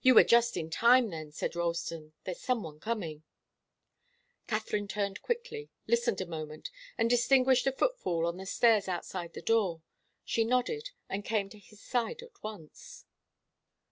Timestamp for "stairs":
8.46-8.88